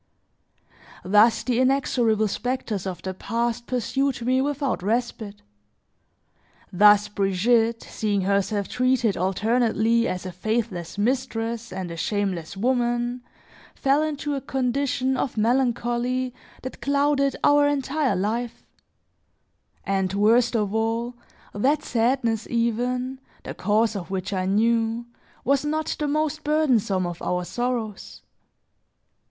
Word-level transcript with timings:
Thus, 1.03 1.43
the 1.43 1.59
inexorable 1.59 2.27
specters 2.27 2.87
of 2.87 3.03
the 3.03 3.13
past 3.13 3.67
pursued 3.67 4.23
me 4.25 4.41
without 4.41 4.81
respite; 4.81 5.43
thus, 6.73 7.07
Brigitte 7.07 7.83
seeing 7.83 8.21
herself 8.21 8.67
treated 8.67 9.15
alternately, 9.15 10.07
as 10.07 10.25
a 10.25 10.31
faithless 10.31 10.97
mistress 10.97 11.71
and 11.71 11.91
a 11.91 11.97
shameless 11.97 12.57
woman, 12.57 13.21
fell 13.75 14.01
into 14.01 14.33
a 14.33 14.41
condition 14.41 15.15
of 15.17 15.37
melancholy 15.37 16.33
that 16.63 16.81
clouded 16.81 17.35
our 17.43 17.67
entire 17.67 18.15
life; 18.15 18.65
and 19.83 20.15
worst 20.15 20.55
of 20.55 20.73
all, 20.73 21.13
that 21.53 21.83
sadness 21.83 22.47
even, 22.49 23.19
the 23.43 23.53
cause 23.53 23.95
of 23.95 24.09
which 24.09 24.33
I 24.33 24.47
knew, 24.47 25.05
was 25.43 25.63
not 25.63 25.95
the 25.99 26.07
most 26.07 26.43
burdensome 26.43 27.05
of 27.05 27.21
our 27.21 27.45
sorrows. 27.45 28.23